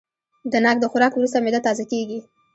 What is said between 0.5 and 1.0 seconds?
د ناک د